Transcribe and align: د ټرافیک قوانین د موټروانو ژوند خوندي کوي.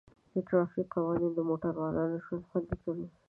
د 0.33 0.35
ټرافیک 0.47 0.87
قوانین 0.95 1.31
د 1.35 1.39
موټروانو 1.49 2.21
ژوند 2.25 2.43
خوندي 2.49 2.75
کوي. 2.83 3.05